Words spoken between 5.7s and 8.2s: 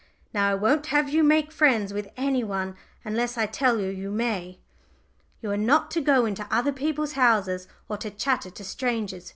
to go into other people's houses or to